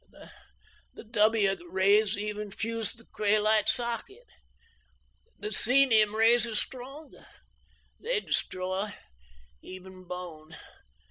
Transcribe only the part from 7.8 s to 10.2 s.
They destroy even